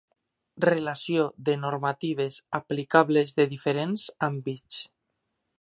Relació 0.63 1.25
de 1.49 1.55
normatives 1.67 2.39
aplicables 2.63 3.39
de 3.41 3.49
diferents 3.55 4.11
àmbits. 4.33 4.85